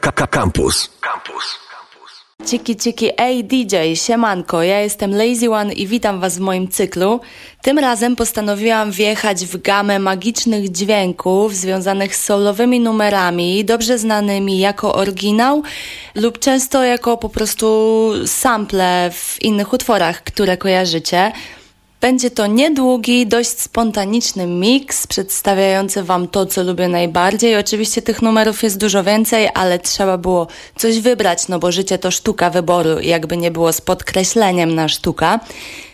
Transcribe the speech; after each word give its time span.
Campus. 0.00 0.90
Campus. 1.00 1.58
Ciki, 2.44 2.76
ciki, 2.76 3.10
ej 3.16 3.44
DJ, 3.44 3.94
siemanko, 3.94 4.62
ja 4.62 4.80
jestem 4.80 5.10
Lazy 5.16 5.50
One 5.50 5.72
i 5.72 5.86
witam 5.86 6.20
Was 6.20 6.38
w 6.38 6.40
moim 6.40 6.68
cyklu. 6.68 7.20
Tym 7.62 7.78
razem 7.78 8.16
postanowiłam 8.16 8.90
wjechać 8.90 9.46
w 9.46 9.62
gamę 9.62 9.98
magicznych 9.98 10.70
dźwięków 10.70 11.54
związanych 11.54 12.16
z 12.16 12.24
soulowymi 12.24 12.80
numerami, 12.80 13.64
dobrze 13.64 13.98
znanymi 13.98 14.58
jako 14.58 14.94
oryginał 14.94 15.62
lub 16.14 16.38
często 16.38 16.84
jako 16.84 17.16
po 17.16 17.28
prostu 17.28 18.10
sample 18.26 19.10
w 19.12 19.42
innych 19.42 19.72
utworach, 19.72 20.24
które 20.24 20.56
kojarzycie. 20.56 21.32
Będzie 22.04 22.30
to 22.30 22.46
niedługi, 22.46 23.26
dość 23.26 23.60
spontaniczny 23.60 24.46
miks 24.46 25.06
przedstawiający 25.06 26.02
Wam 26.02 26.28
to, 26.28 26.46
co 26.46 26.62
lubię 26.62 26.88
najbardziej. 26.88 27.56
Oczywiście 27.56 28.02
tych 28.02 28.22
numerów 28.22 28.62
jest 28.62 28.78
dużo 28.78 29.04
więcej, 29.04 29.48
ale 29.54 29.78
trzeba 29.78 30.18
było 30.18 30.46
coś 30.76 31.00
wybrać, 31.00 31.48
no 31.48 31.58
bo 31.58 31.72
życie 31.72 31.98
to 31.98 32.10
sztuka 32.10 32.50
wyboru, 32.50 33.00
jakby 33.00 33.36
nie 33.36 33.50
było 33.50 33.72
z 33.72 33.80
podkreśleniem 33.80 34.74
na 34.74 34.88
sztuka. 34.88 35.40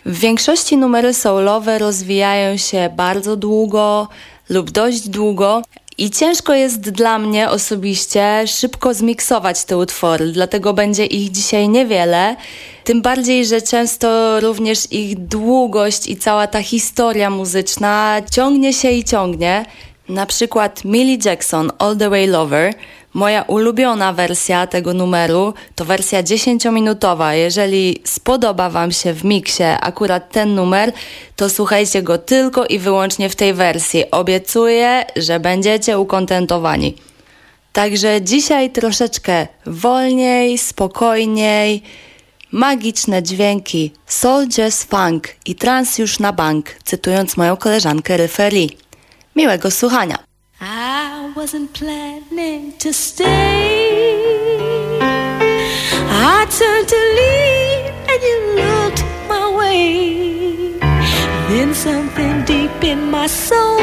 W 0.05 0.19
większości 0.19 0.77
numery 0.77 1.13
soulowe 1.13 1.79
rozwijają 1.79 2.57
się 2.57 2.89
bardzo 2.95 3.35
długo 3.35 4.07
lub 4.49 4.71
dość 4.71 5.09
długo, 5.09 5.61
i 5.97 6.09
ciężko 6.09 6.53
jest 6.53 6.79
dla 6.79 7.19
mnie 7.19 7.49
osobiście 7.49 8.43
szybko 8.47 8.93
zmiksować 8.93 9.65
te 9.65 9.77
utwory, 9.77 10.31
dlatego 10.31 10.73
będzie 10.73 11.05
ich 11.05 11.31
dzisiaj 11.31 11.69
niewiele. 11.69 12.35
Tym 12.83 13.01
bardziej, 13.01 13.45
że 13.45 13.61
często 13.61 14.39
również 14.39 14.91
ich 14.91 15.19
długość 15.19 16.07
i 16.07 16.17
cała 16.17 16.47
ta 16.47 16.63
historia 16.63 17.29
muzyczna 17.29 18.21
ciągnie 18.31 18.73
się 18.73 18.91
i 18.91 19.03
ciągnie. 19.03 19.65
Na 20.09 20.25
przykład 20.25 20.85
Millie 20.85 21.17
Jackson, 21.25 21.71
All 21.79 21.97
the 21.97 22.09
Way 22.09 22.27
Lover. 22.27 22.73
Moja 23.13 23.41
ulubiona 23.41 24.13
wersja 24.13 24.67
tego 24.67 24.93
numeru 24.93 25.53
to 25.75 25.85
wersja 25.85 26.23
10-minutowa. 26.23 27.31
Jeżeli 27.31 28.01
spodoba 28.03 28.69
Wam 28.69 28.91
się 28.91 29.13
w 29.13 29.23
miksie 29.23 29.63
akurat 29.81 30.31
ten 30.31 30.55
numer, 30.55 30.93
to 31.35 31.49
słuchajcie 31.49 32.01
go 32.03 32.17
tylko 32.17 32.65
i 32.65 32.79
wyłącznie 32.79 33.29
w 33.29 33.35
tej 33.35 33.53
wersji. 33.53 34.11
Obiecuję, 34.11 35.05
że 35.15 35.39
będziecie 35.39 35.99
ukontentowani. 35.99 36.95
Także 37.73 38.21
dzisiaj 38.21 38.69
troszeczkę 38.69 39.47
wolniej, 39.65 40.57
spokojniej, 40.57 41.83
magiczne 42.51 43.23
dźwięki, 43.23 43.91
jazz 44.47 44.83
funk 44.83 45.27
i 45.45 45.55
trans 45.55 45.97
już 45.97 46.19
na 46.19 46.33
bank, 46.33 46.65
cytując 46.83 47.37
moją 47.37 47.57
koleżankę 47.57 48.17
Referee. 48.17 48.69
Miłego 49.35 49.71
słuchania. 49.71 50.17
Wasn't 51.41 51.73
planning 51.73 52.77
to 52.77 52.93
stay. 52.93 53.25
I 55.01 56.45
turned 56.59 56.87
to 56.87 57.01
leave 57.19 57.85
and 58.11 58.21
you 58.27 58.37
looked 58.61 59.01
my 59.27 59.45
way. 59.57 60.77
Then 61.49 61.73
something 61.73 62.45
deep 62.45 62.83
in 62.83 63.09
my 63.09 63.25
soul 63.25 63.81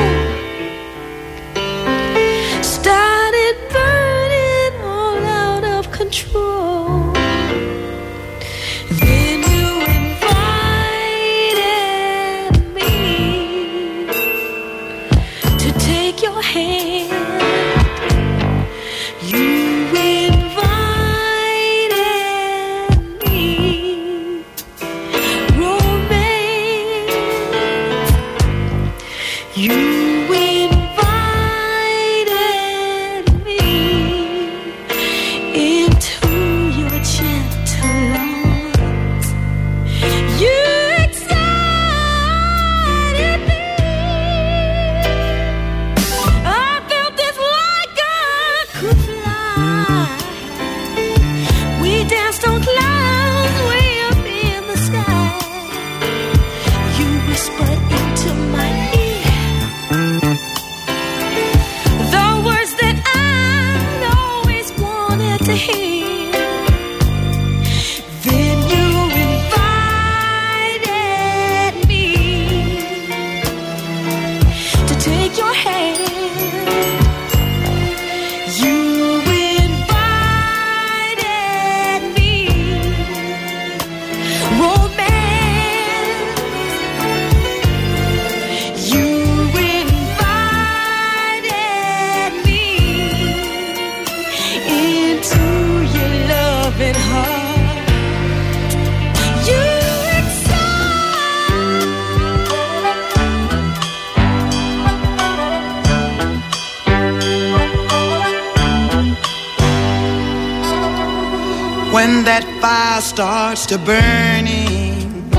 when 111.92 112.24
that 112.24 112.44
fire 112.60 113.00
starts 113.00 113.64
to 113.66 113.78
burning 113.78 115.30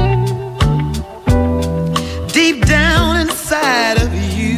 deep 2.31 2.65
down 2.65 3.17
inside 3.17 3.97
of 4.01 4.11
you 4.37 4.57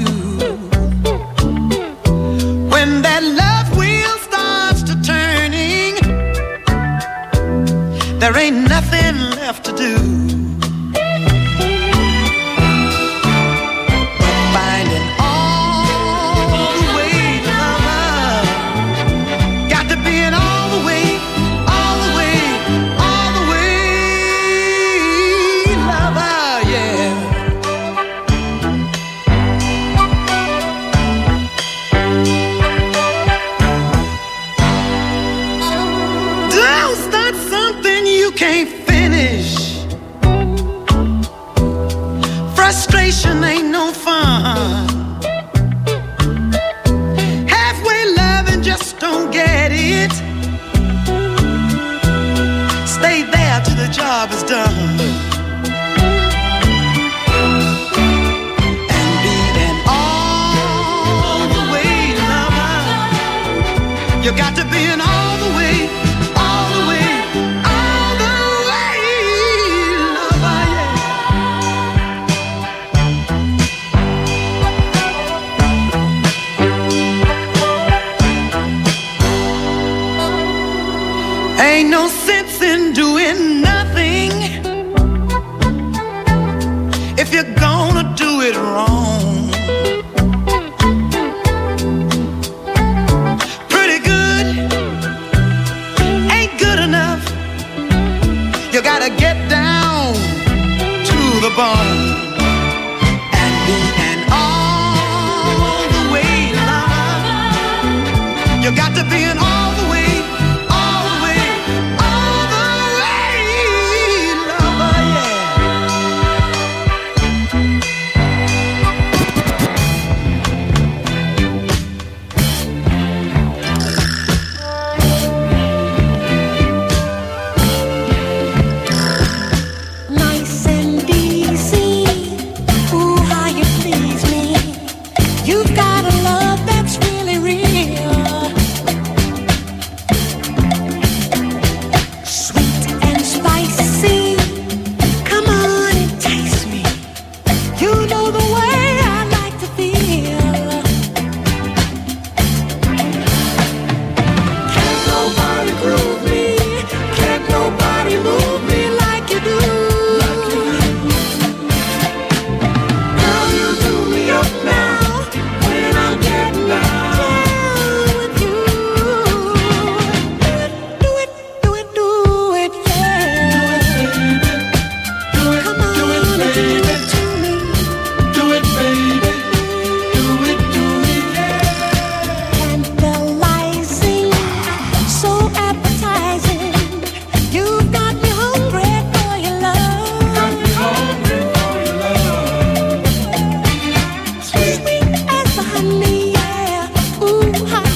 when 2.74 3.02
that 3.02 3.24
love 3.24 3.78
wheel 3.78 4.16
starts 4.30 4.82
to 4.84 4.96
turning 5.02 5.94
there 8.20 8.38
ain't 8.38 8.70
nothing 8.70 9.16
left 9.42 9.66
to 9.66 9.74
do 9.76 10.01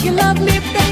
you 0.05 0.11
love 0.11 0.39
me 0.39 0.59
better. 0.59 0.84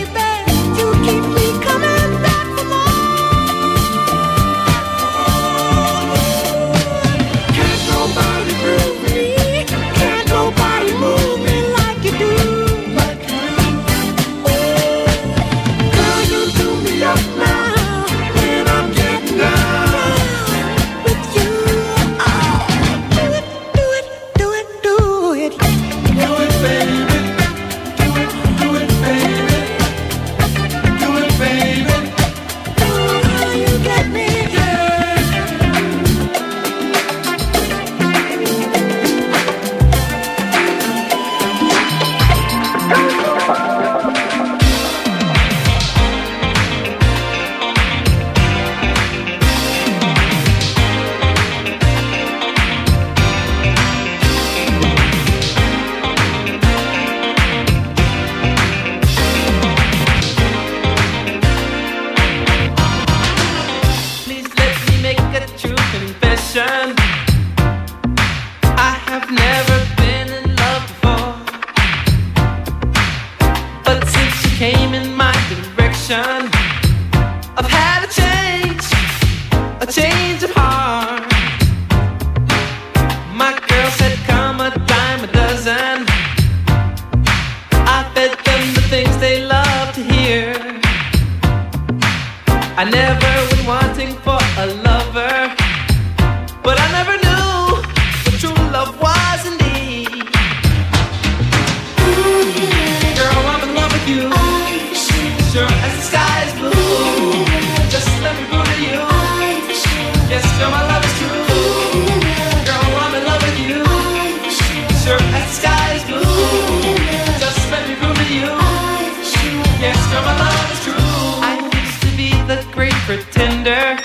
surrender. 123.63 123.97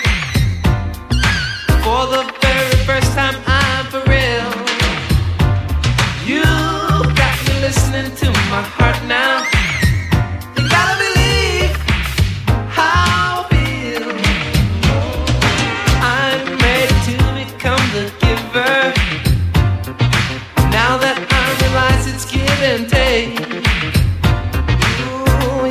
For 1.83 2.07
the 2.07 2.23
very 2.41 2.77
first 2.85 3.13
time, 3.13 3.35
I'm 3.47 3.87
for 3.87 4.03
real. 4.09 4.49
You 6.25 6.45
got 7.15 7.37
me 7.47 7.61
listening 7.61 8.15
to 8.17 8.31
my 8.51 8.63
heart 8.63 9.03
now. 9.07 9.45
Gotta 10.55 10.97
believe 11.05 11.75
how 12.71 13.45
I 13.45 13.49
feel. 13.51 14.09
I'm 16.03 16.59
ready 16.59 16.99
to 17.09 17.17
become 17.41 17.85
the 17.97 18.05
giver. 18.21 18.79
Now 20.71 20.99
that 20.99 21.19
I 21.31 21.45
realize 21.63 22.07
it's 22.07 22.25
give 22.31 22.63
and 22.63 22.89
take. 22.89 23.39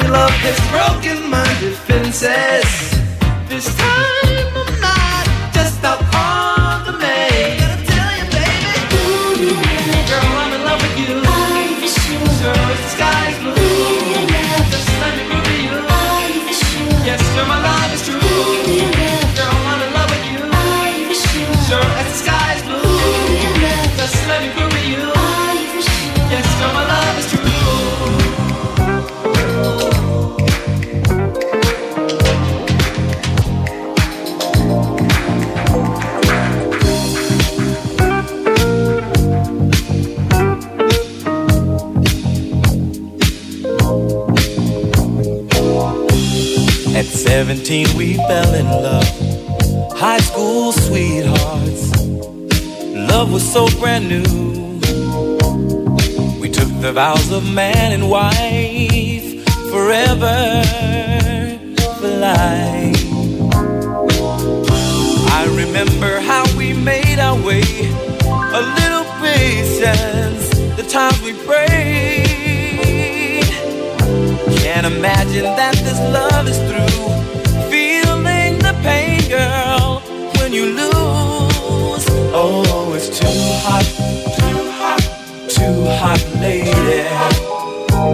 Your 0.01 0.11
love 0.11 0.31
has 0.31 0.59
broken 0.71 1.29
my 1.29 1.47
defenses 1.59 2.96
this 3.57 3.73
time. 3.73 4.26
Brand 53.97 54.09
new. 54.09 54.23
We 56.39 56.49
took 56.49 56.69
the 56.81 56.91
vows 56.93 57.31
of 57.31 57.43
man 57.53 57.91
and 57.93 58.09
wife 58.09 59.45
forever 59.71 60.63
for 61.99 62.07
life. 62.07 63.05
I 65.39 65.45
remember 65.49 66.19
how 66.19 66.45
we 66.57 66.73
made 66.73 67.19
our 67.19 67.37
way. 67.43 67.63
A 68.59 68.61
little 68.79 69.05
patience, 69.21 70.49
the 70.75 70.83
times 70.87 71.21
we 71.21 71.33
prayed. 71.45 72.25
Can't 74.61 74.85
imagine 74.85 75.43
that 75.43 75.75
this 75.75 75.99
love 76.13 76.47
is 76.47 76.59
through. 76.67 77.07
Feeling 77.71 78.59
the 78.59 78.73
pain, 78.83 79.27
girl, 79.29 80.01
when 80.37 80.53
you 80.53 80.65
lose. 80.65 81.46
Oh, 82.39 82.93
it's 82.93 83.09
too 83.17 83.25
hot, 83.65 83.83
too 84.37 84.61
hot, 84.77 85.01
too 85.49 85.77
hot, 85.97 86.21
lady. 86.39 87.01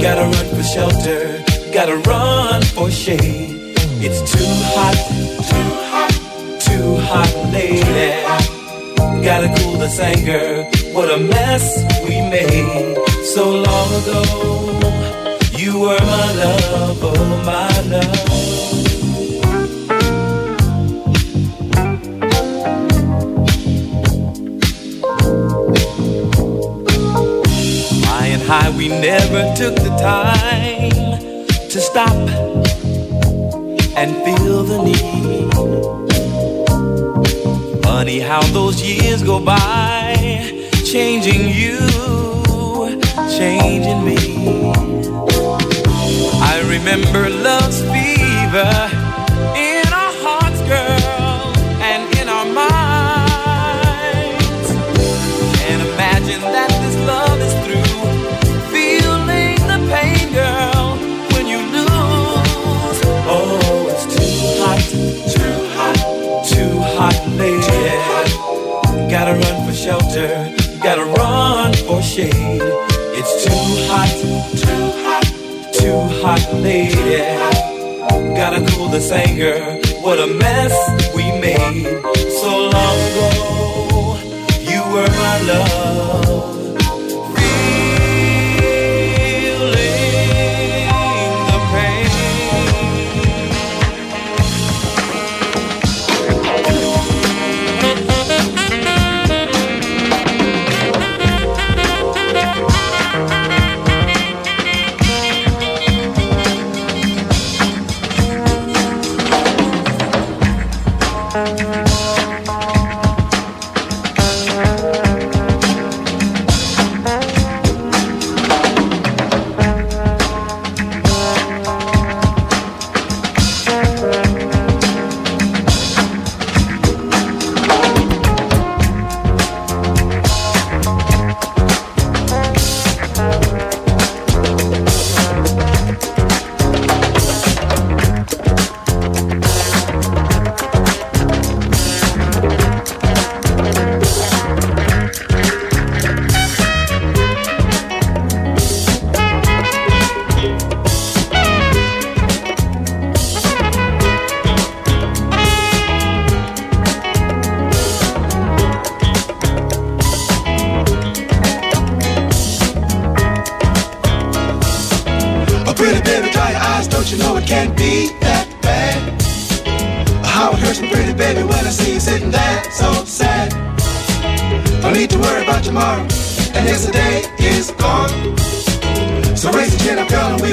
Gotta 0.02 0.24
run 0.24 0.48
for 0.56 0.64
shelter, 0.64 1.44
gotta 1.74 1.98
run 2.08 2.62
for 2.62 2.90
shade. 2.90 3.76
It's 4.00 4.22
too 4.32 4.54
hot, 4.72 4.96
too 5.52 5.70
hot, 5.92 6.14
too 6.62 6.96
hot, 7.04 7.34
lady. 7.52 8.12
Gotta 9.26 9.54
cool 9.58 9.74
this 9.74 10.00
anger. 10.00 10.64
What 10.94 11.12
a 11.12 11.18
mess 11.18 11.84
we 12.08 12.22
made 12.22 12.96
so 13.36 13.44
long 13.52 13.90
ago. 14.04 14.24
You 15.58 15.82
were 15.82 16.00
my 16.00 16.32
love, 16.32 17.00
oh 17.04 17.44
my 17.46 17.82
love. 17.92 18.63
We 28.84 28.90
never 28.90 29.42
took 29.56 29.76
the 29.76 29.96
time 29.98 30.92
to 31.70 31.80
stop 31.80 32.12
and 33.96 34.12
feel 34.26 34.64
the 34.64 34.80
need. 34.84 35.54
Funny 37.82 38.20
how 38.20 38.42
those 38.52 38.82
years 38.82 39.24
go 39.24 39.40
by, 39.40 40.18
changing 40.84 41.48
you, 41.48 41.80
changing 43.38 44.04
me. 44.04 44.18
I 46.52 46.60
remember 46.68 47.30
love's 47.30 47.80
fever 47.84 49.03
for 70.14 70.54
gotta 70.84 71.06
run 71.06 71.74
for 71.74 72.02
shade. 72.02 72.62
It's 73.18 73.44
too 73.44 73.64
hot, 73.90 74.12
too 74.62 74.92
hot, 75.04 75.26
too 75.74 76.00
hot, 76.22 76.54
lady. 76.62 77.18
Gotta 78.36 78.64
cool 78.72 78.90
this 78.90 79.12
anger. 79.12 79.58
What 80.02 80.20
a 80.20 80.28
mess 80.28 80.74
we 81.16 81.24
made 81.40 82.02
so 82.42 82.70
long 82.70 82.98
ago. 83.10 83.30
You 84.60 84.82
were 84.94 85.08
my 85.08 85.42
love. 85.48 86.63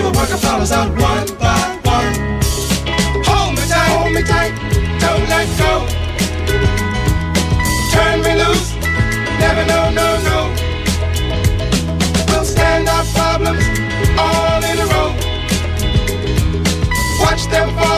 We 0.01 0.07
will 0.07 0.17
work 0.17 0.31
our 0.31 0.39
problems 0.39 0.73
out 0.73 0.89
one 0.97 1.27
by 1.37 1.61
one. 1.85 2.15
Hold 3.29 3.53
me 3.57 3.65
tight, 3.69 3.91
hold 3.97 4.13
me 4.17 4.23
tight, 4.23 4.53
don't 5.03 5.27
let 5.29 5.47
go. 5.61 5.73
Turn 7.93 8.17
me 8.25 8.33
loose, 8.43 8.69
never 9.43 9.65
no, 9.73 9.81
no, 10.01 10.09
no. 10.29 10.39
We'll 12.29 12.45
stand 12.45 12.89
our 12.89 13.05
problems 13.13 13.65
all 14.17 14.63
in 14.71 14.77
a 14.85 14.87
row. 14.93 15.11
Watch 17.21 17.45
them 17.53 17.69
fall 17.77 17.90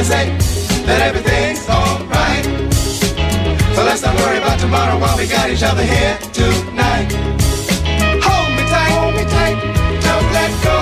and 0.00 0.06
say 0.06 0.26
that 0.86 1.00
everything's 1.02 1.68
alright. 1.68 2.44
So 3.76 3.84
let's 3.84 4.00
not 4.00 4.14
worry 4.16 4.38
about 4.38 4.58
tomorrow 4.58 4.98
while 4.98 5.16
we 5.18 5.26
got 5.26 5.50
each 5.50 5.62
other 5.62 5.82
here 5.82 6.16
tonight. 6.32 7.12
Hold 8.24 8.50
me 8.56 8.64
tight, 8.72 8.92
hold 8.96 9.14
me 9.18 9.24
tight, 9.36 9.58
don't 10.06 10.28
let 10.38 10.52
go. 10.64 10.76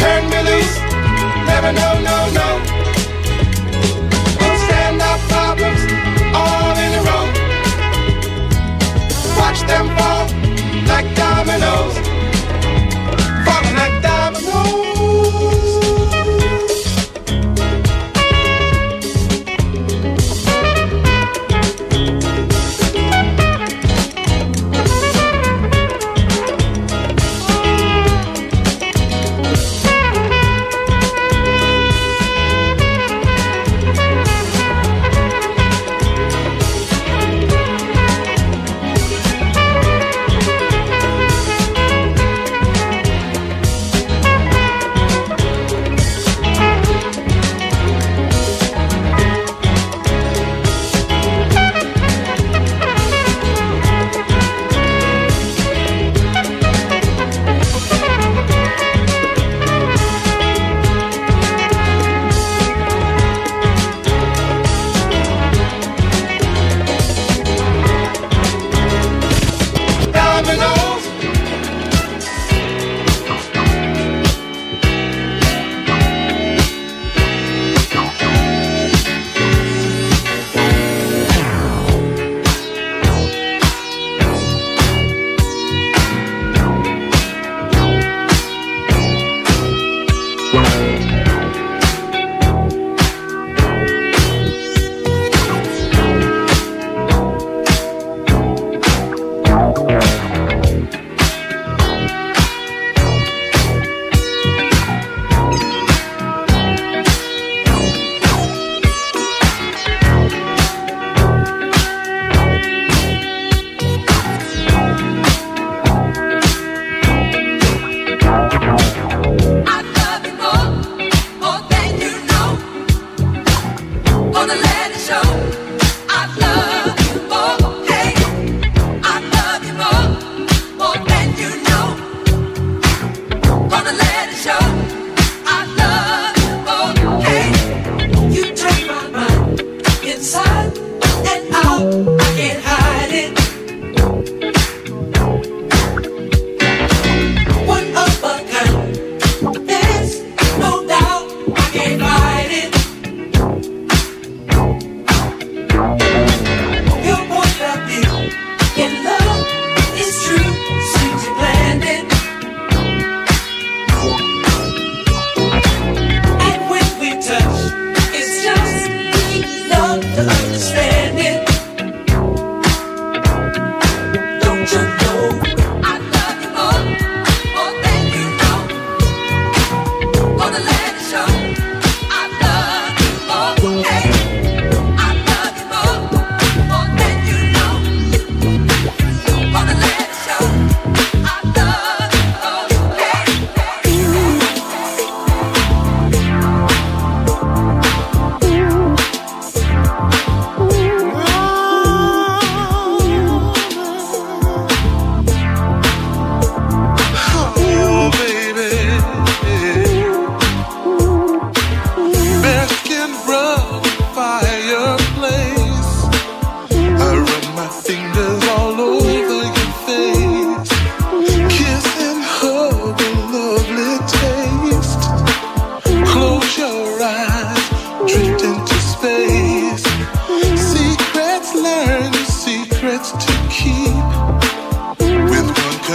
Turn 0.00 0.22
me 0.32 0.40
loose, 0.48 0.74
never 1.44 1.72
no, 1.76 1.88
no, 2.08 2.18
no. 2.40 2.48
We'll 4.40 4.60
stand 4.64 5.02
our 5.08 5.20
problems 5.28 5.82
all 6.32 6.74
in 6.84 6.90
a 6.98 7.02
row. 7.08 7.26
Watch 9.36 9.60
them 9.68 9.86
fall 9.96 10.13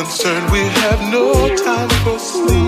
concerned, 0.10 0.52
we 0.52 0.58
have 0.58 1.00
no 1.12 1.56
time 1.56 1.88
for 2.04 2.18
sleep. 2.18 2.59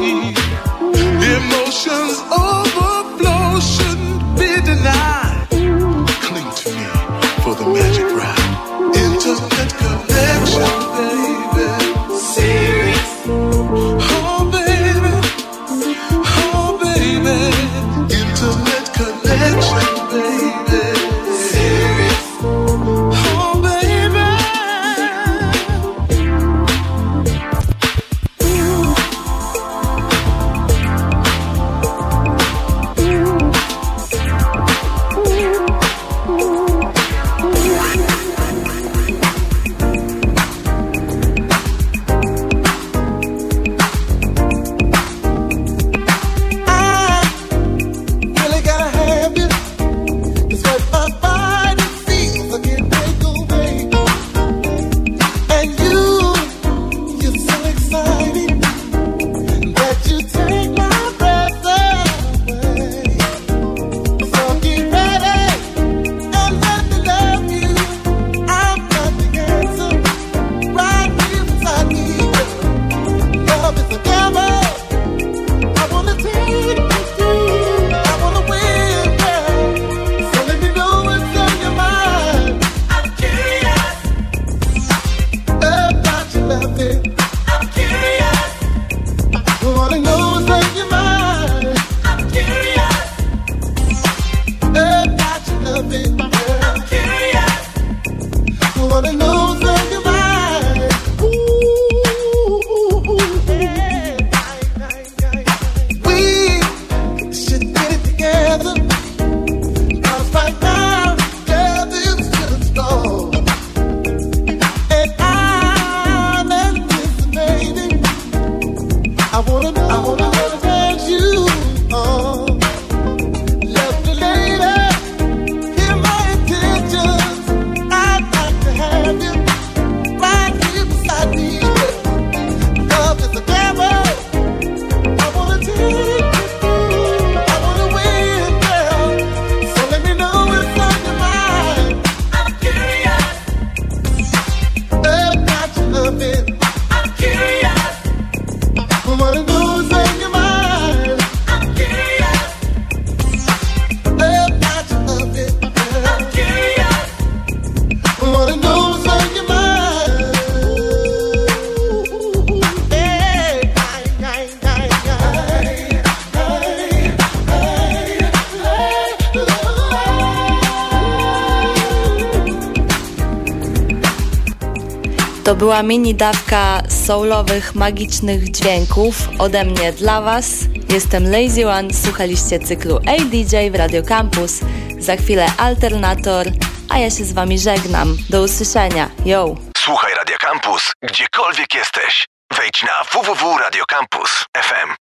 To 175.52 175.56
była 175.56 175.84
mini 175.84 176.16
dawka 176.16 176.82
soulowych, 176.90 177.76
magicznych 177.76 178.52
dźwięków 178.52 179.16
ode 179.40 179.66
mnie 179.66 179.94
dla 179.94 180.22
Was. 180.22 180.46
Jestem 180.90 181.32
Lazy 181.32 181.70
One, 181.70 181.94
słuchaliście 181.94 182.60
cyklu 182.60 182.98
ADJ 182.98 183.72
w 183.72 183.76
Radio 183.76 184.04
Campus. 184.04 184.60
Za 185.00 185.16
chwilę 185.16 185.46
Alternator, 185.58 186.48
a 186.90 186.98
ja 187.00 187.10
się 187.10 187.26
z 187.26 187.34
Wami 187.34 187.60
żegnam. 187.60 188.18
Do 188.30 188.42
usłyszenia. 188.42 189.10
Yo! 189.26 189.56
Słuchaj 189.78 190.14
Radio 190.14 190.38
Campus, 190.38 190.92
gdziekolwiek 191.02 191.76
jesteś. 191.76 192.26
Wejdź 192.58 192.84
na 192.84 193.04
www.radiocampus.fm. 193.04 194.96